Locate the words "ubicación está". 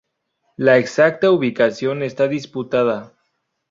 1.29-2.27